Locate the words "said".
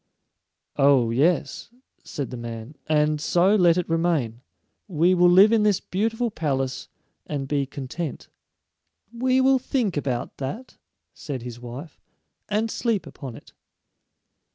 2.03-2.31, 11.13-11.43